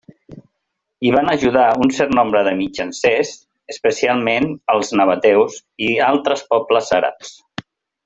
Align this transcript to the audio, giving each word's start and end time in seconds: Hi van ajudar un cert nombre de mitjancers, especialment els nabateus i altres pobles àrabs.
Hi 1.01 1.11
van 1.15 1.29
ajudar 1.33 1.65
un 1.83 1.91
cert 1.97 2.15
nombre 2.21 2.41
de 2.47 2.55
mitjancers, 2.63 3.35
especialment 3.75 4.51
els 4.77 4.93
nabateus 5.03 5.63
i 5.91 5.95
altres 6.11 6.47
pobles 6.55 6.95
àrabs. 7.03 7.37